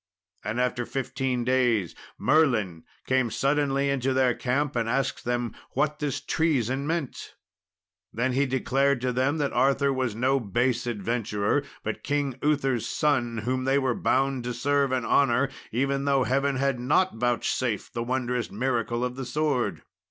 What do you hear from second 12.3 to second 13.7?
Uther's son, whom